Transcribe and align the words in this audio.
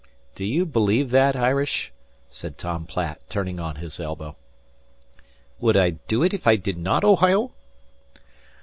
"D'you 0.33 0.65
believe 0.65 1.11
that, 1.11 1.35
Irish?" 1.35 1.93
said 2.31 2.57
Tom 2.57 2.85
Platt, 2.87 3.21
turning 3.29 3.59
on 3.59 3.75
his 3.75 3.99
elbow. 3.99 4.35
"Would 5.59 5.77
I 5.77 5.91
do 5.91 6.23
ut 6.23 6.33
if 6.33 6.47
I 6.47 6.55
did 6.55 6.79
not, 6.79 7.03
Ohio?" 7.03 7.51